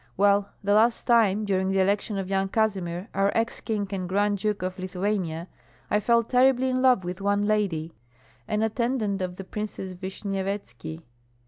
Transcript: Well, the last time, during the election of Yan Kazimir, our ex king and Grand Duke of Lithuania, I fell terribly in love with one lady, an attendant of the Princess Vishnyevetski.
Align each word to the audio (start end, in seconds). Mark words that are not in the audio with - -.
Well, 0.17 0.49
the 0.63 0.73
last 0.73 1.03
time, 1.05 1.45
during 1.45 1.69
the 1.69 1.79
election 1.79 2.17
of 2.17 2.27
Yan 2.27 2.49
Kazimir, 2.49 3.07
our 3.13 3.31
ex 3.35 3.61
king 3.61 3.85
and 3.91 4.09
Grand 4.09 4.39
Duke 4.39 4.63
of 4.63 4.79
Lithuania, 4.79 5.47
I 5.91 5.99
fell 5.99 6.23
terribly 6.23 6.69
in 6.71 6.81
love 6.81 7.03
with 7.03 7.21
one 7.21 7.43
lady, 7.45 7.93
an 8.47 8.63
attendant 8.63 9.21
of 9.21 9.35
the 9.35 9.43
Princess 9.43 9.93
Vishnyevetski. 9.93 11.03